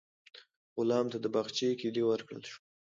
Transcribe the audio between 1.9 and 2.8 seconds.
ورکړل شوه.